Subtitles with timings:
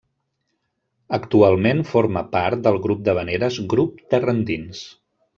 [1.17, 4.81] Actualment forma part del grup d'havaneres Grup Terra Endins.